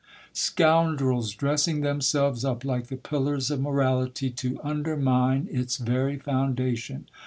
Scoundrels 0.33 1.31
dressing 1.35 1.81
them 1.81 2.01
selves 2.01 2.43
up 2.43 2.65
like 2.65 2.87
the 2.87 2.97
pillars 2.97 3.51
of 3.51 3.61
morality 3.61 4.31
to 4.31 4.59
undermine 4.65 5.47
its 5.51 5.77
very 5.77 6.17
foundation 6.17 7.05